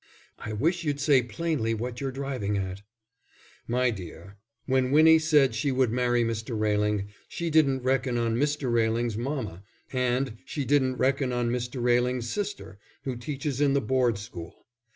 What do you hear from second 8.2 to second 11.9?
Mr. Railing's mamma and she didn't reckon on Mr.